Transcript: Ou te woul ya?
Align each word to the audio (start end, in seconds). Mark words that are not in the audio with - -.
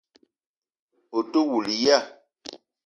Ou 1.15 1.23
te 1.31 1.39
woul 1.47 1.67
ya? 1.83 1.97